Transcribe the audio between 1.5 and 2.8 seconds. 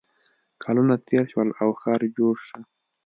او ښار جوړ شو